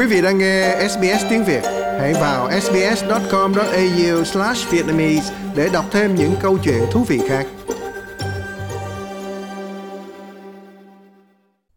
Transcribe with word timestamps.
Quý 0.00 0.06
vị 0.06 0.22
đang 0.22 0.38
nghe 0.38 0.88
SBS 0.88 1.24
tiếng 1.30 1.44
Việt, 1.44 1.62
hãy 2.00 2.14
vào 2.14 2.50
sbs.com.au/vietnamese 2.60 5.34
để 5.56 5.68
đọc 5.72 5.84
thêm 5.90 6.14
những 6.14 6.34
câu 6.40 6.58
chuyện 6.58 6.82
thú 6.92 7.04
vị 7.08 7.20
khác. 7.28 7.46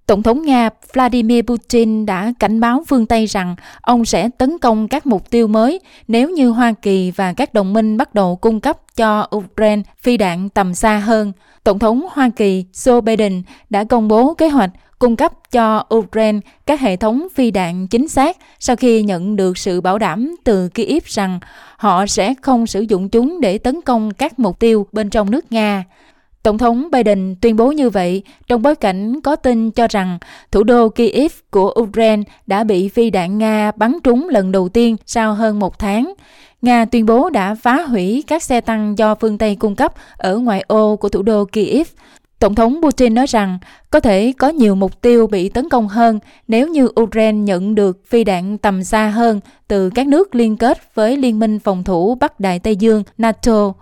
Tổng 0.06 0.24
thống 0.24 0.42
Nga 0.42 0.70
Vladimir 0.94 1.46
Putin 1.46 2.06
đã 2.06 2.34
cảnh 2.40 2.60
báo 2.60 2.84
phương 2.88 3.06
Tây 3.06 3.26
rằng 3.26 3.56
ông 3.82 4.06
sẽ 4.06 4.30
tấn 4.38 4.60
công 4.60 4.88
các 4.88 5.06
mục 5.06 5.30
tiêu 5.30 5.48
mới 5.48 5.80
nếu 6.08 6.30
như 6.30 6.50
Hoa 6.50 6.74
Kỳ 6.82 7.12
và 7.12 7.34
các 7.34 7.54
đồng 7.54 7.74
minh 7.74 7.98
bắt 7.98 8.16
đầu 8.16 8.36
cung 8.36 8.60
cấp 8.60 8.78
cho 8.96 9.28
Ukraine 9.36 9.82
phi 10.02 10.18
đạn 10.18 10.50
tầm 10.50 10.76
xa 10.76 10.98
hơn. 10.98 11.32
Tổng 11.64 11.80
thống 11.80 12.08
Hoa 12.12 12.30
Kỳ 12.36 12.66
Joe 12.74 13.02
Biden 13.02 13.42
đã 13.70 13.84
công 13.84 14.08
bố 14.08 14.34
kế 14.34 14.50
hoạch 14.50 14.70
cung 15.04 15.16
cấp 15.16 15.34
cho 15.52 15.84
Ukraine 15.96 16.40
các 16.66 16.80
hệ 16.80 16.96
thống 16.96 17.28
phi 17.36 17.52
đạn 17.52 17.88
chính 17.88 18.08
xác 18.08 18.38
sau 18.60 18.76
khi 18.76 19.04
nhận 19.04 19.36
được 19.36 19.58
sự 19.58 19.82
bảo 19.82 19.98
đảm 19.98 20.36
từ 20.44 20.70
Kyiv 20.70 21.04
rằng 21.06 21.40
họ 21.78 22.06
sẽ 22.06 22.34
không 22.42 22.68
sử 22.68 22.82
dụng 22.82 23.10
chúng 23.10 23.42
để 23.42 23.58
tấn 23.58 23.82
công 23.82 24.14
các 24.14 24.40
mục 24.40 24.60
tiêu 24.60 24.88
bên 24.92 25.10
trong 25.10 25.32
nước 25.32 25.52
Nga. 25.52 25.84
Tổng 26.44 26.58
thống 26.58 26.88
Biden 26.92 27.36
tuyên 27.42 27.56
bố 27.56 27.72
như 27.72 27.90
vậy 27.90 28.24
trong 28.48 28.62
bối 28.62 28.76
cảnh 28.76 29.22
có 29.22 29.36
tin 29.36 29.72
cho 29.72 29.88
rằng 29.90 30.20
thủ 30.52 30.64
đô 30.64 30.90
Kyiv 30.90 31.32
của 31.52 31.74
Ukraine 31.80 32.24
đã 32.48 32.64
bị 32.64 32.90
phi 32.90 33.10
đạn 33.10 33.38
Nga 33.38 33.72
bắn 33.76 33.98
trúng 34.04 34.30
lần 34.30 34.52
đầu 34.52 34.70
tiên 34.70 34.96
sau 35.06 35.34
hơn 35.34 35.60
một 35.60 35.80
tháng. 35.80 36.14
Nga 36.62 36.86
tuyên 36.86 37.06
bố 37.06 37.30
đã 37.30 37.56
phá 37.56 37.82
hủy 37.82 38.24
các 38.28 38.44
xe 38.44 38.62
tăng 38.62 38.98
do 38.98 39.16
phương 39.16 39.38
Tây 39.38 39.56
cung 39.56 39.76
cấp 39.76 39.94
ở 40.18 40.38
ngoại 40.38 40.64
ô 40.68 40.96
của 40.96 41.10
thủ 41.10 41.22
đô 41.22 41.46
Kyiv. 41.46 41.88
Tổng 42.44 42.56
thống 42.56 42.80
Putin 42.84 43.14
nói 43.14 43.26
rằng 43.28 43.60
có 43.90 44.00
thể 44.00 44.34
có 44.38 44.50
nhiều 44.50 44.76
mục 44.76 45.02
tiêu 45.02 45.28
bị 45.28 45.50
tấn 45.50 45.70
công 45.70 45.88
hơn 45.88 46.20
nếu 46.48 46.68
như 46.68 46.90
Ukraine 47.02 47.38
nhận 47.38 47.76
được 47.76 48.02
phi 48.08 48.24
đạn 48.24 48.58
tầm 48.58 48.84
xa 48.84 49.08
hơn 49.08 49.40
từ 49.68 49.90
các 49.90 50.08
nước 50.08 50.36
liên 50.36 50.58
kết 50.58 50.96
với 50.96 51.18
Liên 51.18 51.40
minh 51.40 51.60
phòng 51.60 51.84
thủ 51.84 52.16
Bắc 52.16 52.40
Đại 52.40 52.60
Tây 52.60 52.76
Dương 52.76 53.04
NATO. 53.18 53.74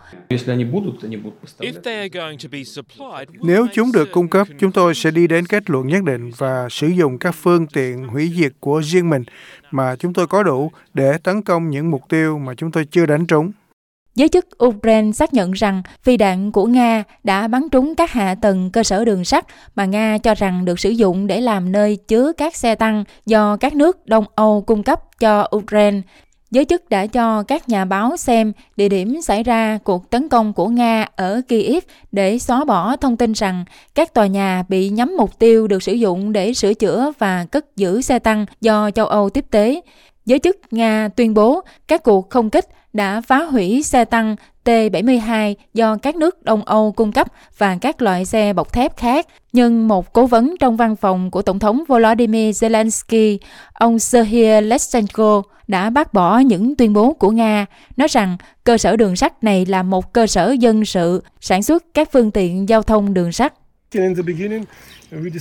Nếu 3.42 3.68
chúng 3.74 3.92
được 3.92 4.12
cung 4.12 4.28
cấp, 4.28 4.48
chúng 4.60 4.72
tôi 4.72 4.96
sẽ 4.96 5.12
đi 5.12 5.28
đến 5.28 5.46
kết 5.46 5.70
luận 5.70 5.88
nhất 5.88 6.04
định 6.04 6.32
và 6.38 6.68
sử 6.70 6.88
dụng 6.88 7.18
các 7.18 7.36
phương 7.36 7.68
tiện 7.68 8.08
hủy 8.08 8.32
diệt 8.36 8.52
của 8.60 8.82
riêng 8.84 9.10
mình 9.10 9.24
mà 9.72 9.96
chúng 9.96 10.14
tôi 10.14 10.28
có 10.28 10.44
đủ 10.44 10.72
để 10.94 11.18
tấn 11.24 11.42
công 11.42 11.70
những 11.70 11.92
mục 11.92 12.02
tiêu 12.10 12.40
mà 12.40 12.54
chúng 12.54 12.72
tôi 12.72 12.86
chưa 12.92 13.06
đánh 13.06 13.26
trúng. 13.26 13.52
Giới 14.16 14.30
chức 14.30 14.64
Ukraine 14.66 15.12
xác 15.12 15.34
nhận 15.34 15.52
rằng 15.52 15.82
phi 16.04 16.18
đạn 16.18 16.52
của 16.52 16.66
Nga 16.66 17.04
đã 17.24 17.48
bắn 17.48 17.70
trúng 17.70 17.96
các 17.96 18.12
hạ 18.12 18.36
tầng 18.36 18.70
cơ 18.72 18.84
sở 18.84 19.06
đường 19.06 19.26
sắt 19.26 19.46
mà 19.76 19.86
Nga 19.86 20.18
cho 20.18 20.36
rằng 20.36 20.66
được 20.66 20.80
sử 20.80 20.90
dụng 20.90 21.28
để 21.28 21.42
làm 21.42 21.72
nơi 21.72 21.96
chứa 22.08 22.32
các 22.38 22.56
xe 22.56 22.76
tăng 22.76 23.04
do 23.26 23.58
các 23.58 23.76
nước 23.76 24.06
Đông 24.08 24.26
Âu 24.36 24.62
cung 24.62 24.84
cấp 24.84 25.20
cho 25.20 25.48
Ukraine. 25.56 26.02
Giới 26.52 26.66
chức 26.66 26.90
đã 26.90 27.08
cho 27.08 27.44
các 27.44 27.70
nhà 27.70 27.86
báo 27.86 28.18
xem 28.18 28.54
địa 28.76 28.90
điểm 28.90 29.22
xảy 29.22 29.44
ra 29.44 29.80
cuộc 29.84 30.10
tấn 30.10 30.30
công 30.30 30.54
của 30.54 30.68
Nga 30.68 31.08
ở 31.16 31.42
Kyiv 31.48 31.84
để 32.12 32.40
xóa 32.40 32.66
bỏ 32.66 32.96
thông 32.96 33.18
tin 33.18 33.32
rằng 33.32 33.66
các 33.96 34.14
tòa 34.14 34.28
nhà 34.28 34.64
bị 34.70 34.90
nhắm 34.90 35.18
mục 35.18 35.40
tiêu 35.40 35.68
được 35.68 35.84
sử 35.84 35.94
dụng 35.94 36.32
để 36.32 36.54
sửa 36.54 36.74
chữa 36.74 37.12
và 37.20 37.46
cất 37.52 37.76
giữ 37.76 38.02
xe 38.02 38.20
tăng 38.20 38.46
do 38.62 38.92
châu 38.92 39.06
Âu 39.06 39.30
tiếp 39.30 39.46
tế. 39.52 39.82
Giới 40.26 40.40
chức 40.40 40.58
Nga 40.72 41.10
tuyên 41.16 41.34
bố 41.34 41.62
các 41.88 42.04
cuộc 42.04 42.30
không 42.30 42.50
kích 42.50 42.66
đã 42.94 43.22
phá 43.22 43.38
hủy 43.38 43.84
xe 43.84 44.06
tăng 44.06 44.36
T-72 44.66 45.56
do 45.74 45.98
các 45.98 46.16
nước 46.16 46.44
Đông 46.44 46.64
Âu 46.66 46.92
cung 46.92 47.12
cấp 47.12 47.28
và 47.58 47.78
các 47.82 48.02
loại 48.02 48.26
xe 48.26 48.54
bọc 48.54 48.74
thép 48.74 48.98
khác. 48.98 49.28
Nhưng 49.54 49.88
một 49.88 50.14
cố 50.14 50.26
vấn 50.26 50.56
trong 50.60 50.78
văn 50.78 50.96
phòng 50.96 51.32
của 51.32 51.42
Tổng 51.42 51.60
thống 51.60 51.84
Volodymyr 51.88 52.64
Zelensky, 52.64 53.38
ông 53.74 54.00
Serhiy 54.00 54.62
Lesenko, 54.62 55.42
đã 55.68 55.90
bác 55.90 56.14
bỏ 56.14 56.40
những 56.40 56.76
tuyên 56.76 56.94
bố 56.94 57.14
của 57.14 57.32
Nga, 57.32 57.66
nói 57.98 58.08
rằng 58.08 58.38
cơ 58.64 58.78
sở 58.78 58.96
đường 58.96 59.16
sắt 59.16 59.44
này 59.44 59.66
là 59.66 59.84
một 59.84 60.14
cơ 60.14 60.28
sở 60.28 60.52
dân 60.60 60.86
sự 60.86 61.24
sản 61.42 61.64
xuất 61.64 61.84
các 61.94 62.12
phương 62.12 62.32
tiện 62.32 62.70
giao 62.70 62.82
thông 62.82 63.14
đường 63.14 63.32
sắt. 63.32 63.54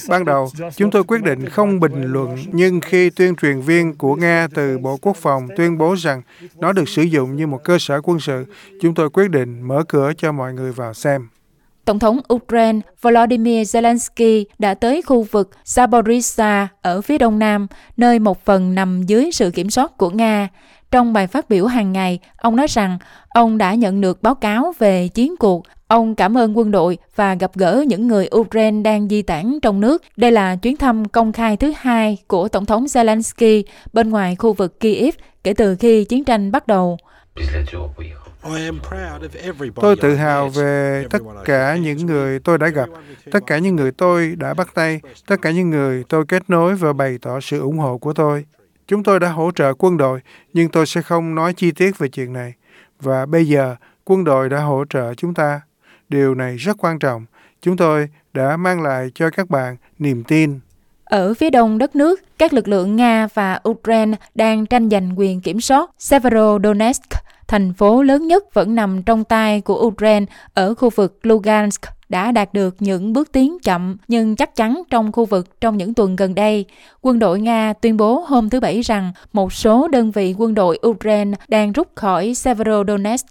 Ban 0.09 0.25
đầu, 0.25 0.50
chúng 0.77 0.91
tôi 0.91 1.05
quyết 1.05 1.22
định 1.22 1.49
không 1.49 1.81
bình 1.81 2.03
luận, 2.03 2.37
nhưng 2.53 2.81
khi 2.81 3.11
tuyên 3.11 3.37
truyền 3.37 3.61
viên 3.61 3.94
của 3.94 4.15
Nga 4.16 4.49
từ 4.55 4.78
Bộ 4.78 4.97
Quốc 4.97 5.16
phòng 5.16 5.49
tuyên 5.56 5.78
bố 5.78 5.94
rằng 5.97 6.22
nó 6.56 6.72
được 6.72 6.89
sử 6.89 7.03
dụng 7.03 7.37
như 7.37 7.47
một 7.47 7.65
cơ 7.65 7.78
sở 7.78 8.00
quân 8.00 8.21
sự, 8.21 8.44
chúng 8.81 8.94
tôi 8.94 9.10
quyết 9.10 9.31
định 9.31 9.62
mở 9.62 9.84
cửa 9.89 10.12
cho 10.19 10.33
mọi 10.33 10.55
người 10.55 10.72
vào 10.72 10.94
xem. 10.94 11.28
Tổng 11.91 11.99
thống 11.99 12.21
Ukraine 12.34 12.81
Volodymyr 13.01 13.77
Zelensky 13.77 14.45
đã 14.59 14.75
tới 14.75 15.03
khu 15.03 15.23
vực 15.23 15.51
Zaporizhia 15.65 16.67
ở 16.83 17.01
phía 17.01 17.19
đông 17.19 17.39
nam, 17.39 17.67
nơi 17.97 18.19
một 18.19 18.45
phần 18.45 18.75
nằm 18.75 19.03
dưới 19.03 19.31
sự 19.33 19.51
kiểm 19.51 19.71
soát 19.71 19.99
của 19.99 20.11
Nga. 20.11 20.49
Trong 20.91 21.12
bài 21.12 21.27
phát 21.27 21.49
biểu 21.49 21.67
hàng 21.67 21.93
ngày, 21.93 22.19
ông 22.37 22.56
nói 22.56 22.67
rằng 22.67 22.99
ông 23.28 23.59
đã 23.59 23.75
nhận 23.75 24.01
được 24.01 24.23
báo 24.23 24.34
cáo 24.34 24.73
về 24.78 25.09
chiến 25.09 25.37
cuộc. 25.37 25.62
Ông 25.89 26.15
cảm 26.15 26.39
ơn 26.39 26.59
quân 26.59 26.71
đội 26.71 26.99
và 27.17 27.34
gặp 27.34 27.51
gỡ 27.55 27.84
những 27.87 28.07
người 28.07 28.28
Ukraine 28.37 28.83
đang 28.83 29.09
di 29.09 29.22
tản 29.22 29.59
trong 29.62 29.81
nước. 29.81 30.03
Đây 30.17 30.33
là 30.33 30.57
chuyến 30.57 30.77
thăm 30.77 31.09
công 31.09 31.33
khai 31.33 31.57
thứ 31.57 31.72
hai 31.77 32.19
của 32.27 32.49
Tổng 32.49 32.67
thống 32.67 32.84
Zelensky 32.84 33.62
bên 33.93 34.11
ngoài 34.11 34.37
khu 34.37 34.53
vực 34.53 34.81
Kyiv 34.81 35.15
kể 35.45 35.53
từ 35.55 35.77
khi 35.77 36.05
chiến 36.05 36.25
tranh 36.25 36.53
bắt 36.53 36.67
đầu. 36.67 36.99
Tôi 39.75 39.97
tự 39.97 40.15
hào 40.15 40.49
về 40.49 41.06
tất 41.11 41.23
cả 41.45 41.77
những 41.77 42.06
người 42.06 42.39
tôi 42.39 42.59
đã 42.59 42.69
gặp, 42.69 42.89
tất 43.31 43.41
cả 43.47 43.59
những 43.59 43.77
người 43.77 43.93
tôi 43.93 44.34
đã 44.37 44.55
bắt 44.55 44.69
tay, 44.75 45.01
tất 45.27 45.37
cả 45.43 45.51
những 45.51 45.71
người 45.71 46.05
tôi 46.09 46.25
kết 46.28 46.51
nối 46.51 46.75
và 46.75 46.93
bày 46.93 47.19
tỏ 47.23 47.41
sự 47.41 47.61
ủng 47.61 47.78
hộ 47.78 47.99
của 47.99 48.12
tôi. 48.12 48.45
Chúng 48.87 49.03
tôi 49.03 49.21
đã 49.21 49.28
hỗ 49.28 49.51
trợ 49.55 49.75
quân 49.78 49.97
đội, 49.97 50.21
nhưng 50.53 50.69
tôi 50.69 50.87
sẽ 50.87 51.03
không 51.03 51.34
nói 51.34 51.53
chi 51.53 51.71
tiết 51.71 51.99
về 51.99 52.09
chuyện 52.09 52.33
này. 52.33 52.55
Và 53.01 53.27
bây 53.27 53.49
giờ, 53.49 53.77
quân 54.05 54.25
đội 54.25 54.49
đã 54.49 54.61
hỗ 54.61 54.84
trợ 54.91 55.15
chúng 55.15 55.34
ta. 55.34 55.61
Điều 56.09 56.34
này 56.34 56.57
rất 56.57 56.77
quan 56.78 56.99
trọng. 56.99 57.27
Chúng 57.62 57.77
tôi 57.77 58.09
đã 58.34 58.57
mang 58.57 58.83
lại 58.83 59.11
cho 59.15 59.31
các 59.31 59.51
bạn 59.51 59.77
niềm 59.99 60.25
tin. 60.25 60.61
Ở 61.05 61.34
phía 61.34 61.51
đông 61.51 61.78
đất 61.78 61.97
nước, 61.97 62.21
các 62.39 62.53
lực 62.53 62.69
lượng 62.69 62.97
Nga 62.97 63.28
và 63.34 63.61
Ukraine 63.69 64.17
đang 64.34 64.67
tranh 64.67 64.91
giành 64.91 65.19
quyền 65.19 65.41
kiểm 65.41 65.61
soát 65.61 65.91
Severodonetsk, 65.99 67.11
thành 67.50 67.72
phố 67.72 68.03
lớn 68.03 68.27
nhất 68.27 68.55
vẫn 68.55 68.75
nằm 68.75 69.03
trong 69.03 69.25
tay 69.25 69.61
của 69.61 69.87
Ukraine 69.87 70.27
ở 70.55 70.75
khu 70.75 70.91
vực 70.91 71.19
Lugansk 71.22 71.83
đã 72.09 72.33
đạt 72.33 72.55
được 72.55 72.77
những 72.78 73.12
bước 73.12 73.33
tiến 73.33 73.59
chậm 73.62 73.97
nhưng 74.09 74.37
chắc 74.37 74.56
chắn 74.56 74.83
trong 74.91 75.12
khu 75.12 75.25
vực 75.25 75.60
trong 75.60 75.77
những 75.77 75.94
tuần 75.94 76.16
gần 76.16 76.34
đây. 76.34 76.65
Quân 77.03 77.19
đội 77.19 77.41
Nga 77.41 77.72
tuyên 77.72 77.97
bố 77.97 78.25
hôm 78.27 78.50
thứ 78.50 78.60
Bảy 78.60 78.81
rằng 78.81 79.12
một 79.33 79.53
số 79.53 79.89
đơn 79.89 80.10
vị 80.10 80.34
quân 80.39 80.55
đội 80.55 80.78
Ukraine 80.87 81.31
đang 81.49 81.72
rút 81.72 81.89
khỏi 81.94 82.34
Severodonetsk, 82.34 83.27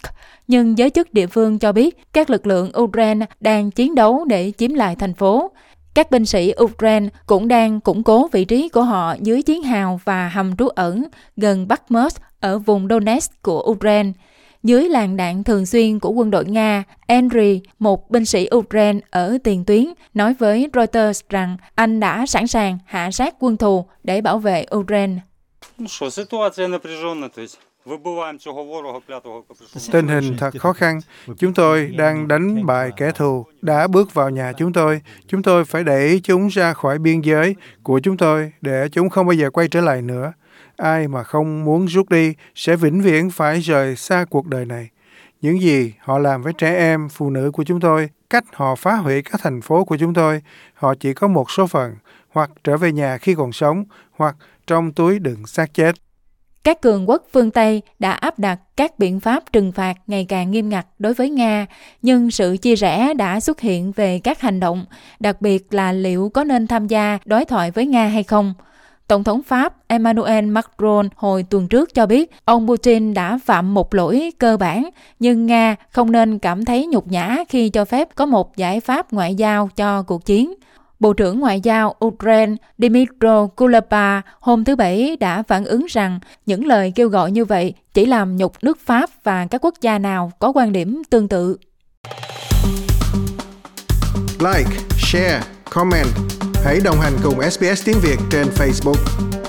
nhưng 0.48 0.78
giới 0.78 0.90
chức 0.90 1.14
địa 1.14 1.26
phương 1.26 1.58
cho 1.58 1.72
biết 1.72 2.12
các 2.12 2.30
lực 2.30 2.46
lượng 2.46 2.70
Ukraine 2.80 3.26
đang 3.40 3.70
chiến 3.70 3.94
đấu 3.94 4.24
để 4.24 4.52
chiếm 4.58 4.74
lại 4.74 4.96
thành 4.96 5.14
phố. 5.14 5.50
Các 5.94 6.10
binh 6.10 6.26
sĩ 6.26 6.52
Ukraine 6.62 7.08
cũng 7.26 7.48
đang 7.48 7.80
củng 7.80 8.02
cố 8.02 8.28
vị 8.32 8.44
trí 8.44 8.68
của 8.68 8.82
họ 8.82 9.14
dưới 9.20 9.42
chiến 9.42 9.62
hào 9.62 10.00
và 10.04 10.28
hầm 10.28 10.56
trú 10.56 10.68
ẩn 10.68 11.04
gần 11.36 11.68
Bakhmut 11.68 12.12
ở 12.40 12.58
vùng 12.58 12.88
Donetsk 12.88 13.42
của 13.42 13.62
Ukraine. 13.70 14.12
Dưới 14.62 14.88
làn 14.88 15.16
đạn 15.16 15.44
thường 15.44 15.66
xuyên 15.66 15.98
của 15.98 16.10
quân 16.10 16.30
đội 16.30 16.44
Nga, 16.44 16.84
Henry, 17.08 17.60
một 17.78 18.10
binh 18.10 18.24
sĩ 18.24 18.48
Ukraine 18.56 19.00
ở 19.10 19.38
tiền 19.44 19.64
tuyến, 19.64 19.86
nói 20.14 20.34
với 20.38 20.68
Reuters 20.74 21.20
rằng 21.28 21.56
anh 21.74 22.00
đã 22.00 22.26
sẵn 22.26 22.46
sàng 22.46 22.78
hạ 22.84 23.10
sát 23.10 23.34
quân 23.38 23.56
thù 23.56 23.84
để 24.04 24.20
bảo 24.20 24.38
vệ 24.38 24.66
Ukraine. 24.76 25.14
Tình 29.92 30.08
hình 30.08 30.36
thật 30.38 30.50
khó 30.58 30.72
khăn. 30.72 31.00
Chúng 31.38 31.54
tôi 31.54 31.86
đang 31.86 32.28
đánh 32.28 32.66
bại 32.66 32.90
kẻ 32.96 33.12
thù, 33.12 33.46
đã 33.62 33.86
bước 33.86 34.14
vào 34.14 34.30
nhà 34.30 34.52
chúng 34.52 34.72
tôi. 34.72 35.00
Chúng 35.26 35.42
tôi 35.42 35.64
phải 35.64 35.84
đẩy 35.84 36.20
chúng 36.24 36.48
ra 36.48 36.72
khỏi 36.72 36.98
biên 36.98 37.20
giới 37.20 37.56
của 37.82 38.00
chúng 38.00 38.16
tôi 38.16 38.52
để 38.60 38.88
chúng 38.92 39.10
không 39.10 39.26
bao 39.26 39.34
giờ 39.34 39.50
quay 39.50 39.68
trở 39.68 39.80
lại 39.80 40.02
nữa. 40.02 40.32
Ai 40.76 41.08
mà 41.08 41.22
không 41.22 41.64
muốn 41.64 41.86
rút 41.86 42.08
đi 42.08 42.34
sẽ 42.54 42.76
vĩnh 42.76 43.00
viễn 43.00 43.30
phải 43.30 43.60
rời 43.60 43.96
xa 43.96 44.24
cuộc 44.30 44.46
đời 44.46 44.66
này. 44.66 44.88
Những 45.40 45.60
gì 45.60 45.92
họ 45.98 46.18
làm 46.18 46.42
với 46.42 46.52
trẻ 46.52 46.76
em, 46.76 47.08
phụ 47.08 47.30
nữ 47.30 47.50
của 47.50 47.64
chúng 47.64 47.80
tôi, 47.80 48.08
cách 48.30 48.44
họ 48.52 48.74
phá 48.74 48.94
hủy 48.94 49.22
các 49.22 49.40
thành 49.42 49.60
phố 49.60 49.84
của 49.84 49.96
chúng 49.96 50.14
tôi, 50.14 50.42
họ 50.74 50.94
chỉ 50.94 51.14
có 51.14 51.28
một 51.28 51.50
số 51.50 51.66
phận, 51.66 51.94
hoặc 52.28 52.50
trở 52.64 52.76
về 52.76 52.92
nhà 52.92 53.18
khi 53.18 53.34
còn 53.34 53.52
sống, 53.52 53.84
hoặc 54.12 54.36
trong 54.66 54.92
túi 54.92 55.18
đựng 55.18 55.46
xác 55.46 55.74
chết. 55.74 55.96
Các 56.64 56.80
cường 56.80 57.08
quốc 57.08 57.22
phương 57.32 57.50
Tây 57.50 57.82
đã 57.98 58.12
áp 58.12 58.38
đặt 58.38 58.60
các 58.76 58.98
biện 58.98 59.20
pháp 59.20 59.52
trừng 59.52 59.72
phạt 59.72 59.94
ngày 60.06 60.26
càng 60.28 60.50
nghiêm 60.50 60.68
ngặt 60.68 60.86
đối 60.98 61.14
với 61.14 61.30
Nga, 61.30 61.66
nhưng 62.02 62.30
sự 62.30 62.56
chia 62.62 62.74
rẽ 62.74 63.14
đã 63.14 63.40
xuất 63.40 63.60
hiện 63.60 63.92
về 63.92 64.18
các 64.24 64.40
hành 64.40 64.60
động, 64.60 64.84
đặc 65.20 65.40
biệt 65.40 65.74
là 65.74 65.92
liệu 65.92 66.28
có 66.28 66.44
nên 66.44 66.66
tham 66.66 66.86
gia 66.86 67.18
đối 67.24 67.44
thoại 67.44 67.70
với 67.70 67.86
Nga 67.86 68.06
hay 68.06 68.22
không. 68.22 68.54
Tổng 69.06 69.24
thống 69.24 69.42
Pháp 69.42 69.74
Emmanuel 69.88 70.44
Macron 70.44 71.08
hồi 71.16 71.42
tuần 71.42 71.68
trước 71.68 71.94
cho 71.94 72.06
biết 72.06 72.30
ông 72.44 72.68
Putin 72.68 73.14
đã 73.14 73.38
phạm 73.44 73.74
một 73.74 73.94
lỗi 73.94 74.32
cơ 74.38 74.56
bản, 74.56 74.90
nhưng 75.18 75.46
Nga 75.46 75.76
không 75.90 76.12
nên 76.12 76.38
cảm 76.38 76.64
thấy 76.64 76.86
nhục 76.86 77.08
nhã 77.08 77.36
khi 77.48 77.68
cho 77.68 77.84
phép 77.84 78.08
có 78.14 78.26
một 78.26 78.56
giải 78.56 78.80
pháp 78.80 79.12
ngoại 79.12 79.34
giao 79.34 79.68
cho 79.76 80.02
cuộc 80.02 80.24
chiến. 80.24 80.54
Bộ 81.00 81.12
trưởng 81.12 81.40
Ngoại 81.40 81.60
giao 81.60 81.94
Ukraine 82.04 82.54
Dmytro 82.78 83.46
Kuleba 83.46 84.22
hôm 84.40 84.64
thứ 84.64 84.76
Bảy 84.76 85.16
đã 85.20 85.42
phản 85.42 85.64
ứng 85.64 85.86
rằng 85.88 86.20
những 86.46 86.66
lời 86.66 86.92
kêu 86.94 87.08
gọi 87.08 87.30
như 87.30 87.44
vậy 87.44 87.74
chỉ 87.94 88.06
làm 88.06 88.36
nhục 88.36 88.52
nước 88.62 88.78
Pháp 88.86 89.10
và 89.24 89.46
các 89.46 89.64
quốc 89.64 89.74
gia 89.80 89.98
nào 89.98 90.32
có 90.38 90.52
quan 90.54 90.72
điểm 90.72 91.02
tương 91.10 91.28
tự. 91.28 91.56
Like, 94.40 94.70
share, 94.98 95.42
comment. 95.70 96.08
Hãy 96.64 96.80
đồng 96.84 97.00
hành 97.00 97.12
cùng 97.22 97.50
SBS 97.50 97.86
tiếng 97.86 97.96
Việt 98.02 98.18
trên 98.30 98.46
Facebook. 98.46 99.39